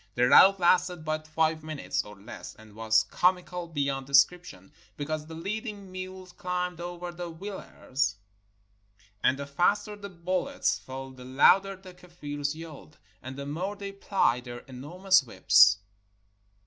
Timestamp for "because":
4.97-5.27